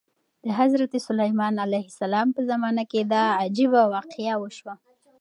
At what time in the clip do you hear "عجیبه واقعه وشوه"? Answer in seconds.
3.41-4.73